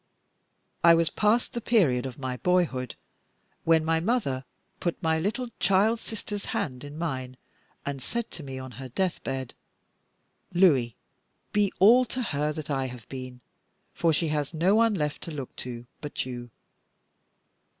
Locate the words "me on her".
8.41-8.89